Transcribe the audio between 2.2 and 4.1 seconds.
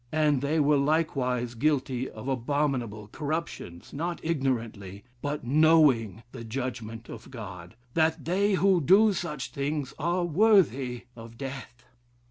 abominable corruptions,